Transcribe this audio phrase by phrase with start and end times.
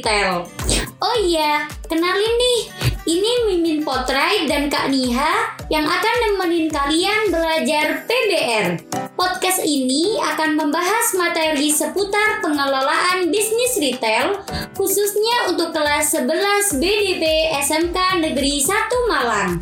[0.00, 0.48] retail.
[0.96, 2.60] Oh iya, kenalin nih,
[3.04, 8.80] ini Mimin Potrai dan Kak Niha yang akan nemenin kalian belajar PBR.
[9.12, 14.40] Podcast ini akan membahas materi seputar pengelolaan bisnis retail,
[14.72, 18.72] khususnya untuk kelas 11 BDP SMK Negeri 1
[19.12, 19.60] Malang.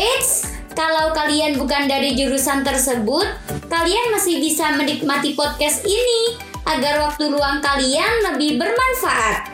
[0.00, 3.28] Eits, kalau kalian bukan dari jurusan tersebut,
[3.68, 9.52] kalian masih bisa menikmati podcast ini agar waktu luang kalian lebih bermanfaat.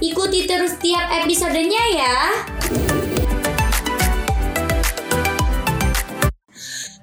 [0.00, 2.16] Ikuti terus tiap episodenya ya.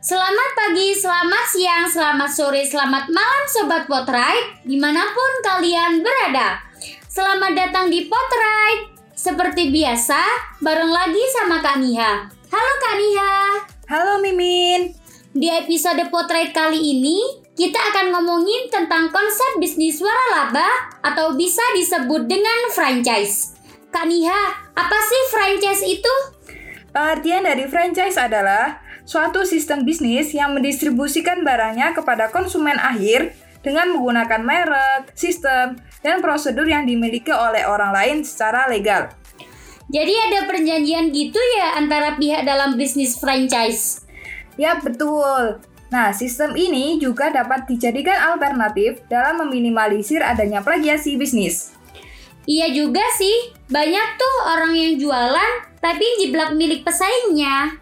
[0.08, 6.64] Selamat pagi, selamat siang, selamat sore, selamat malam Sobat Potrite Di mana pun kalian berada.
[7.12, 8.96] Selamat datang di Potrite.
[9.18, 10.22] Seperti biasa,
[10.64, 12.30] bareng lagi sama Kak Niha.
[12.30, 13.36] Halo Kak Niha.
[13.90, 14.96] Halo Mimin.
[15.36, 22.30] Di episode Potrite kali ini kita akan ngomongin tentang konsep bisnis waralaba atau bisa disebut
[22.30, 23.58] dengan franchise.
[23.90, 24.42] Kak Niha,
[24.78, 26.16] apa sih franchise itu?
[26.94, 28.78] Pengertian dari franchise adalah
[29.10, 33.34] suatu sistem bisnis yang mendistribusikan barangnya kepada konsumen akhir
[33.66, 39.10] dengan menggunakan merek, sistem, dan prosedur yang dimiliki oleh orang lain secara legal.
[39.90, 44.06] Jadi ada perjanjian gitu ya antara pihak dalam bisnis franchise?
[44.62, 45.58] Ya betul.
[45.88, 51.72] Nah, sistem ini juga dapat dijadikan alternatif dalam meminimalisir adanya plagiasi bisnis.
[52.48, 55.52] Iya juga sih, banyak tuh orang yang jualan
[55.84, 57.76] tapi jiplak milik pesaingnya.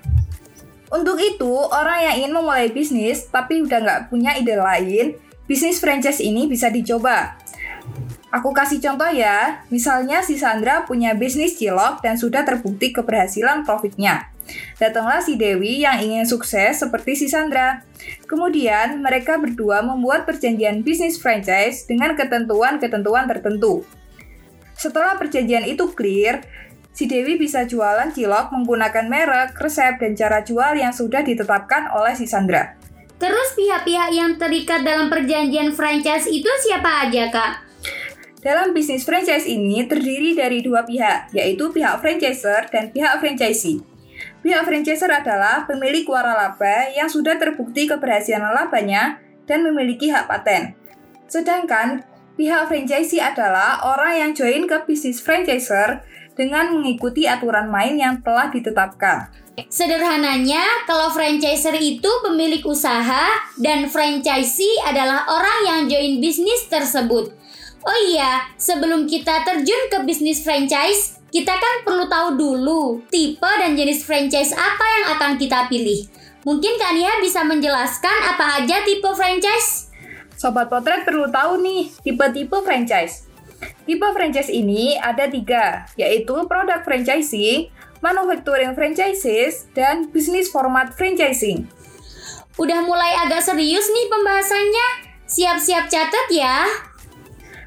[0.93, 5.17] Untuk itu, orang yang ingin memulai bisnis tapi udah nggak punya ide lain,
[5.49, 7.37] bisnis franchise ini bisa dicoba.
[8.33, 14.34] Aku kasih contoh ya, misalnya si Sandra punya bisnis cilok dan sudah terbukti keberhasilan profitnya.
[14.77, 17.81] Datanglah si Dewi yang ingin sukses seperti si Sandra.
[18.29, 23.87] Kemudian, mereka berdua membuat perjanjian bisnis franchise dengan ketentuan-ketentuan tertentu.
[24.75, 26.43] Setelah perjanjian itu clear,
[26.91, 32.13] si Dewi bisa jualan cilok menggunakan merek, resep, dan cara jual yang sudah ditetapkan oleh
[32.13, 32.75] si Sandra.
[33.15, 37.53] Terus pihak-pihak yang terikat dalam perjanjian franchise itu siapa aja, Kak?
[38.43, 43.94] Dalam bisnis franchise ini terdiri dari dua pihak, yaitu pihak franchiser dan pihak franchisee.
[44.45, 49.17] Pihak franchiser adalah pemilik waralaba yang sudah terbukti keberhasilan labanya
[49.49, 50.77] dan memiliki hak paten.
[51.25, 52.05] Sedangkan
[52.37, 56.05] pihak franchisee adalah orang yang join ke bisnis franchiser
[56.37, 59.33] dengan mengikuti aturan main yang telah ditetapkan.
[59.65, 67.33] Sederhananya, kalau franchiser itu pemilik usaha dan franchisee adalah orang yang join bisnis tersebut.
[67.81, 73.75] Oh iya, sebelum kita terjun ke bisnis franchise, kita kan perlu tahu dulu tipe dan
[73.75, 76.07] jenis franchise apa yang akan kita pilih.
[76.47, 79.91] Mungkin Kania bisa menjelaskan apa aja tipe franchise?
[80.39, 83.27] Sobat Potret perlu tahu nih tipe-tipe franchise.
[83.83, 87.67] Tipe franchise ini ada tiga, yaitu produk franchising,
[87.99, 91.67] manufacturing franchises, dan bisnis format franchising.
[92.55, 94.87] Udah mulai agak serius nih pembahasannya.
[95.27, 96.63] Siap-siap catat ya.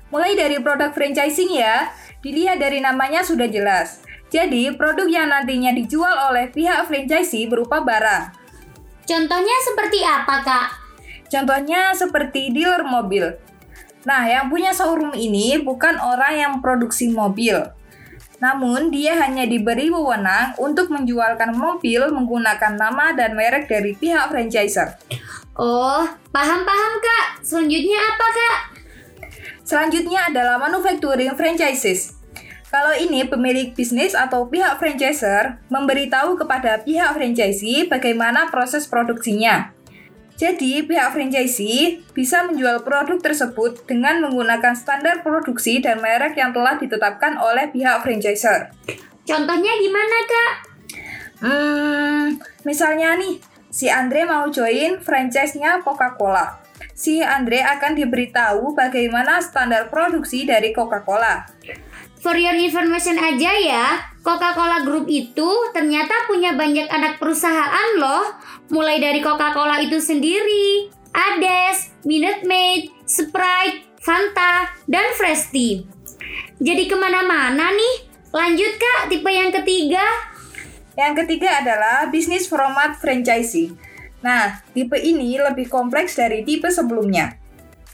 [0.09, 1.93] Mulai dari produk franchising ya,
[2.23, 4.03] dilihat dari namanya sudah jelas.
[4.29, 8.37] Jadi, produk yang nantinya dijual oleh pihak franchisee berupa barang.
[9.09, 10.69] Contohnya seperti apa, Kak?
[11.33, 13.41] Contohnya seperti dealer mobil.
[14.05, 17.73] Nah, yang punya showroom ini bukan orang yang produksi mobil.
[18.39, 24.95] Namun, dia hanya diberi wewenang untuk menjualkan mobil menggunakan nama dan merek dari pihak franchiser.
[25.59, 27.43] Oh, paham-paham, Kak.
[27.43, 28.78] Selanjutnya apa, Kak?
[29.69, 32.17] Selanjutnya adalah manufacturing franchises.
[32.73, 39.77] Kalau ini pemilik bisnis atau pihak franchiser memberitahu kepada pihak franchisee bagaimana proses produksinya.
[40.41, 46.81] Jadi, pihak franchisee bisa menjual produk tersebut dengan menggunakan standar produksi dan merek yang telah
[46.81, 48.73] ditetapkan oleh pihak franchiser.
[49.29, 50.53] Contohnya gimana, Kak?
[51.45, 52.25] Hmm,
[52.65, 53.37] misalnya nih,
[53.69, 56.68] si Andre mau join franchise-nya Coca-Cola
[56.99, 61.47] si Andre akan diberitahu bagaimana standar produksi dari Coca-Cola.
[62.19, 63.87] For your information aja ya,
[64.27, 68.35] Coca-Cola Group itu ternyata punya banyak anak perusahaan loh.
[68.75, 75.87] Mulai dari Coca-Cola itu sendiri, Ades, Minute Maid, Sprite, Fanta, dan Fresti.
[76.59, 78.11] Jadi ke mana-mana nih?
[78.35, 80.03] Lanjut kak, tipe yang ketiga.
[80.99, 83.79] Yang ketiga adalah bisnis format franchising.
[84.19, 87.39] Nah, tipe ini lebih kompleks dari tipe sebelumnya.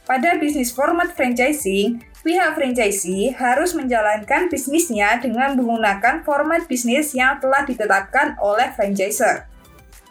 [0.05, 7.65] Pada bisnis format franchising, pihak franchisee harus menjalankan bisnisnya dengan menggunakan format bisnis yang telah
[7.65, 9.49] ditetapkan oleh franchiser.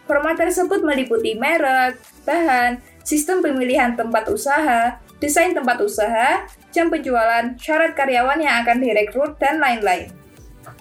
[0.09, 6.43] Format tersebut meliputi merek, bahan, sistem pemilihan tempat usaha, desain tempat usaha,
[6.73, 10.09] jam penjualan, syarat karyawan yang akan direkrut, dan lain-lain.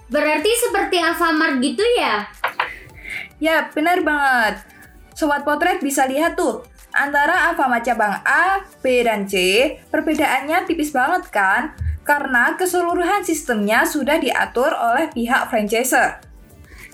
[0.09, 2.27] Berarti seperti Alfamart gitu ya?
[3.39, 4.72] Ya, benar banget.
[5.23, 9.39] Sobat Potret bisa lihat tuh, antara Alfamart cabang A, B, dan C,
[9.87, 11.79] perbedaannya tipis banget kan?
[12.03, 16.19] Karena keseluruhan sistemnya sudah diatur oleh pihak franchisor.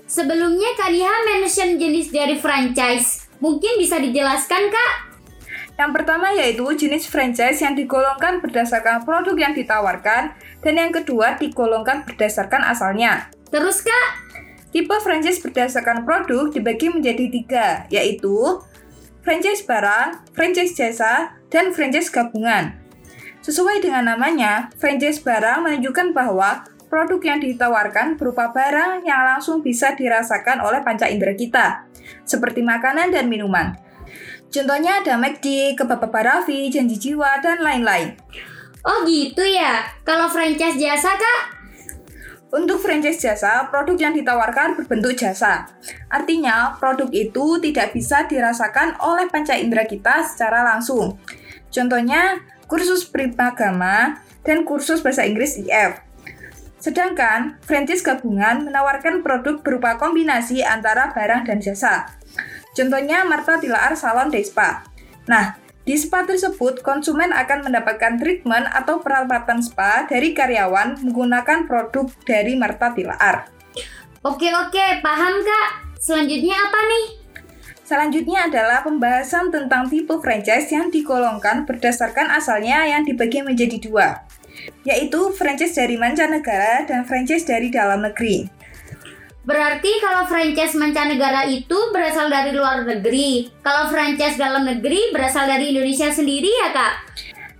[0.05, 3.25] Sebelumnya Kak Nia mention jenis dari franchise.
[3.41, 4.93] Mungkin bisa dijelaskan Kak?
[5.81, 12.05] Yang pertama yaitu jenis franchise yang digolongkan berdasarkan produk yang ditawarkan, dan yang kedua digolongkan
[12.05, 13.33] berdasarkan asalnya.
[13.49, 14.28] Terus Kak?
[14.69, 18.61] Tipe franchise berdasarkan produk dibagi menjadi tiga, yaitu
[19.25, 22.77] franchise barang, franchise jasa, dan franchise gabungan.
[23.41, 29.97] Sesuai dengan namanya, franchise barang menunjukkan bahwa produk yang ditawarkan berupa barang yang langsung bisa
[29.97, 31.89] dirasakan oleh panca indera kita,
[32.25, 33.73] seperti makanan dan minuman.
[34.49, 38.17] Contohnya ada McD, kebab Raffi, janji jiwa, dan lain-lain.
[38.81, 39.85] Oh gitu ya.
[40.01, 41.58] Kalau franchise jasa kak?
[42.49, 45.69] Untuk franchise jasa, produk yang ditawarkan berbentuk jasa.
[46.09, 51.21] Artinya, produk itu tidak bisa dirasakan oleh panca indera kita secara langsung.
[51.69, 56.01] Contohnya, kursus Primagama dan kursus bahasa Inggris IF.
[56.79, 62.07] Sedangkan franchise gabungan menawarkan produk berupa kombinasi antara barang dan jasa.
[62.71, 64.87] Contohnya Marta Tilaar Salon Day Spa.
[65.27, 72.05] Nah, di spa tersebut konsumen akan mendapatkan treatment atau perawatan spa dari karyawan menggunakan produk
[72.29, 73.49] dari Marta Tilaar.
[74.21, 75.97] Oke oke, paham kak.
[75.97, 77.05] Selanjutnya apa nih?
[77.81, 84.29] Selanjutnya adalah pembahasan tentang tipe franchise yang digolongkan berdasarkan asalnya yang dibagi menjadi dua
[84.83, 88.58] yaitu franchise dari mancanegara dan franchise dari dalam negeri.
[89.47, 93.47] Berarti kalau franchise mancanegara itu berasal dari luar negeri.
[93.63, 96.93] Kalau franchise dalam negeri berasal dari Indonesia sendiri ya, Kak?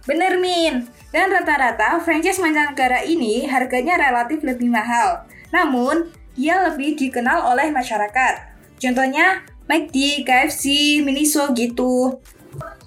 [0.03, 0.85] Bener, Min.
[1.09, 5.25] Dan rata-rata franchise mancanegara ini harganya relatif lebih mahal.
[5.49, 8.33] Namun, dia lebih dikenal oleh masyarakat.
[8.77, 12.21] Contohnya, McD, KFC, Miniso gitu.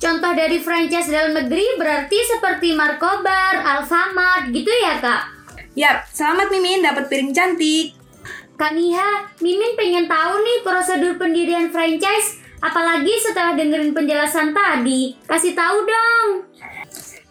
[0.03, 5.23] Contoh dari franchise dalam negeri berarti seperti Markobar, Alfamart gitu ya kak?
[5.79, 8.02] Yap, selamat Mimin dapat piring cantik.
[8.57, 12.45] Kak Niha, Mimin pengen tahu nih prosedur pendirian franchise.
[12.63, 16.29] Apalagi setelah dengerin penjelasan tadi, kasih tahu dong.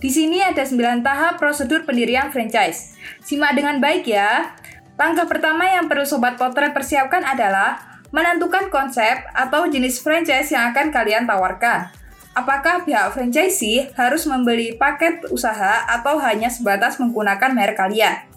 [0.02, 2.98] Di sini ada 9 tahap prosedur pendirian franchise.
[3.22, 4.58] Simak dengan baik ya.
[4.98, 10.92] Langkah pertama yang perlu Sobat Potret persiapkan adalah menentukan konsep atau jenis franchise yang akan
[10.92, 11.94] kalian tawarkan.
[12.32, 18.31] Apakah pihak franchisee harus membeli paket usaha atau hanya sebatas menggunakan merek kalian?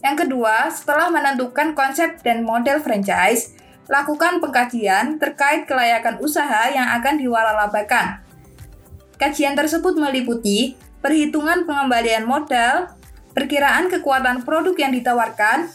[0.00, 3.52] Yang kedua, setelah menentukan konsep dan model franchise,
[3.90, 8.24] lakukan pengkajian terkait kelayakan usaha yang akan diwaralabakan.
[9.20, 12.96] Kajian tersebut meliputi perhitungan pengembalian modal,
[13.36, 15.68] perkiraan kekuatan produk yang ditawarkan,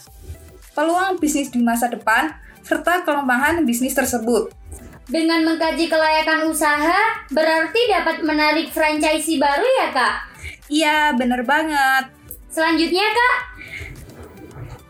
[0.74, 2.34] peluang bisnis di masa depan,
[2.66, 4.50] serta kelemahan bisnis tersebut.
[5.06, 10.16] Dengan mengkaji kelayakan usaha, berarti dapat menarik franchise baru ya kak?
[10.66, 12.10] Iya, bener banget.
[12.50, 13.36] Selanjutnya kak?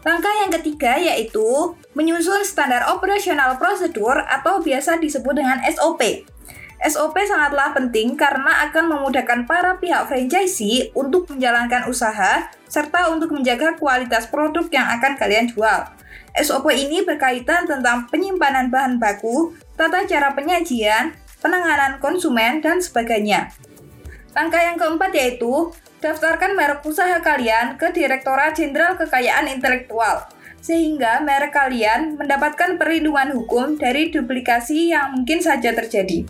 [0.06, 6.22] Langkah yang ketiga yaitu menyusun standar operasional prosedur atau biasa disebut dengan SOP.
[6.78, 13.74] SOP sangatlah penting karena akan memudahkan para pihak franchisee untuk menjalankan usaha serta untuk menjaga
[13.74, 15.90] kualitas produk yang akan kalian jual.
[16.38, 23.50] SOP ini berkaitan tentang penyimpanan bahan baku, tata cara penyajian, penanganan konsumen, dan sebagainya.
[24.36, 25.74] Langkah yang keempat yaitu
[26.06, 30.30] daftarkan merek usaha kalian ke Direktorat Jenderal Kekayaan Intelektual,
[30.62, 36.22] sehingga merek kalian mendapatkan perlindungan hukum dari duplikasi yang mungkin saja terjadi.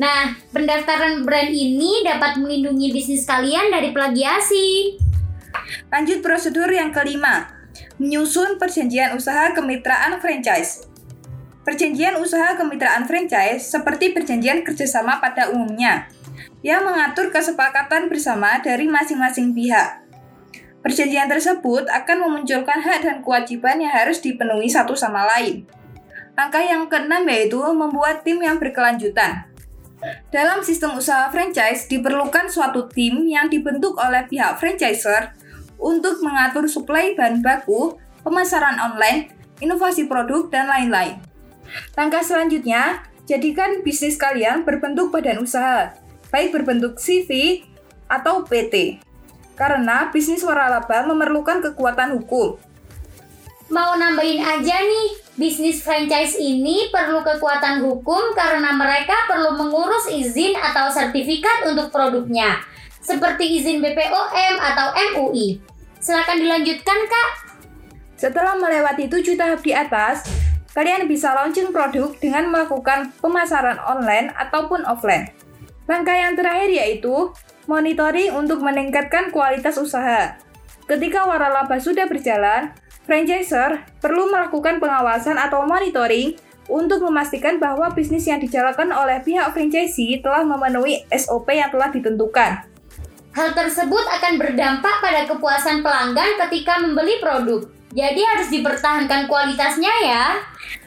[0.00, 4.96] Nah, pendaftaran brand ini dapat melindungi bisnis kalian dari plagiasi.
[5.92, 7.52] Lanjut prosedur yang kelima,
[8.00, 10.88] menyusun perjanjian usaha kemitraan franchise.
[11.60, 16.08] Perjanjian usaha kemitraan franchise seperti perjanjian kerjasama pada umumnya,
[16.60, 20.04] yang mengatur kesepakatan bersama dari masing-masing pihak.
[20.80, 25.68] Perjanjian tersebut akan memunculkan hak dan kewajiban yang harus dipenuhi satu sama lain.
[26.32, 29.44] Langkah yang keenam yaitu membuat tim yang berkelanjutan.
[30.32, 35.36] Dalam sistem usaha franchise diperlukan suatu tim yang dibentuk oleh pihak franchisor
[35.76, 39.28] untuk mengatur suplai bahan baku, pemasaran online,
[39.60, 41.20] inovasi produk, dan lain-lain.
[41.92, 45.92] Langkah selanjutnya, jadikan bisnis kalian berbentuk badan usaha,
[46.30, 47.62] baik berbentuk CV
[48.06, 49.02] atau PT.
[49.58, 52.56] Karena bisnis waralaba memerlukan kekuatan hukum.
[53.70, 55.08] Mau nambahin aja nih,
[55.38, 62.66] bisnis franchise ini perlu kekuatan hukum karena mereka perlu mengurus izin atau sertifikat untuk produknya.
[63.00, 65.56] seperti izin BPOM atau MUI.
[65.98, 67.30] Silakan dilanjutkan, Kak.
[68.20, 70.28] Setelah melewati tujuh tahap di atas,
[70.76, 75.32] kalian bisa launching produk dengan melakukan pemasaran online ataupun offline.
[75.90, 77.34] Langkah yang terakhir yaitu
[77.66, 80.38] monitoring untuk meningkatkan kualitas usaha.
[80.86, 82.70] Ketika waralaba sudah berjalan,
[83.10, 86.38] franchisor perlu melakukan pengawasan atau monitoring
[86.70, 92.70] untuk memastikan bahwa bisnis yang dijalankan oleh pihak franchisee telah memenuhi SOP yang telah ditentukan.
[93.34, 97.66] Hal tersebut akan berdampak pada kepuasan pelanggan ketika membeli produk.
[97.90, 100.38] Jadi harus dipertahankan kualitasnya ya.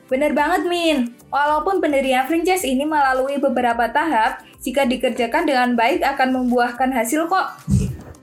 [0.07, 6.29] Bener banget Min, walaupun pendirian franchise ini melalui beberapa tahap, jika dikerjakan dengan baik akan
[6.39, 7.48] membuahkan hasil kok.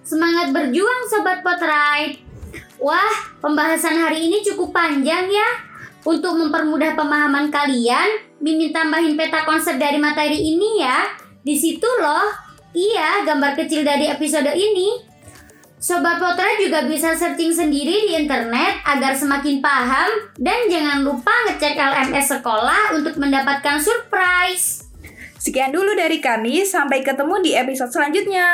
[0.00, 2.24] Semangat berjuang Sobat Potrite!
[2.80, 3.12] Wah,
[3.44, 5.48] pembahasan hari ini cukup panjang ya.
[6.00, 11.12] Untuk mempermudah pemahaman kalian, Mimin tambahin peta konsep dari materi ini ya.
[11.44, 12.32] Di situ loh,
[12.72, 15.12] iya gambar kecil dari episode ini.
[15.76, 21.76] Sobat Potra juga bisa searching sendiri di internet agar semakin paham dan jangan lupa ngecek
[21.76, 24.79] LMS sekolah untuk mendapatkan surprise.
[25.40, 28.48] Sekian dulu dari kami, sampai ketemu di episode selanjutnya.